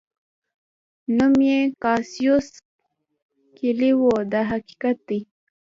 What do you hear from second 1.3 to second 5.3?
یې کاسیوس کلي و دا حقیقت دی.